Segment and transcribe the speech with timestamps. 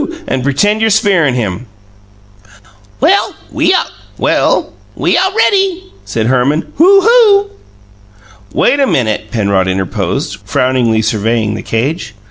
[0.27, 1.67] and pretend you're spearin' him."
[2.99, 4.67] "Well, we aw
[5.35, 6.73] ready!" said Herman.
[6.77, 7.01] "Hoo!
[7.01, 7.51] Hoo!"
[8.51, 12.15] "Wait a minute," Penrod interposed, frowningly surveying the cage.